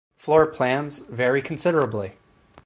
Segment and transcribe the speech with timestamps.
[0.17, 2.15] Floor plans vary considerably.